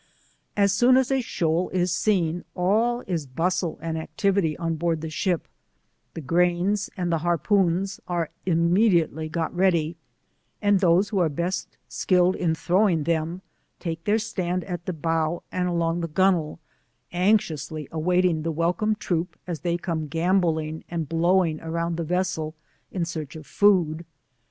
As 0.57 0.73
soon 0.73 0.97
as 0.97 1.11
a 1.11 1.21
shoal 1.21 1.69
is 1.69 1.91
seen 1.91 2.43
all 2.55 3.01
is 3.05 3.27
bustle 3.27 3.77
and 3.83 3.99
activity 3.99 4.57
on 4.57 4.73
board 4.73 5.01
the 5.01 5.11
ship, 5.11 5.47
the 6.15 6.21
grains 6.21 6.89
and 6.97 7.11
the 7.11 7.19
harpoons 7.19 7.99
are 8.07 8.31
immediately 8.43 9.29
got 9.29 9.55
ready, 9.55 9.97
and 10.59 10.79
those 10.79 11.09
who 11.09 11.19
are 11.19 11.29
best 11.29 11.77
skilled 11.87 12.35
in 12.35 12.55
throwing 12.55 13.03
theni 13.03 13.41
take 13.79 14.03
their 14.05 14.17
stand 14.17 14.63
at 14.63 14.87
the 14.87 14.93
bow 14.93 15.43
and 15.51 15.67
along 15.67 16.01
the 16.01 16.07
gunwale 16.07 16.57
anxiously 17.13 17.87
awaiting 17.91 18.41
the 18.41 18.51
welcome 18.51 18.95
troop 18.95 19.37
as 19.45 19.59
they 19.59 19.77
come, 19.77 20.07
gamboling 20.07 20.83
and 20.89 21.09
blowing 21.09 21.61
around 21.61 21.97
the 21.97 22.03
vessel, 22.03 22.55
in 22.91 23.05
search 23.05 23.35
of 23.35 23.45
food. 23.45 24.03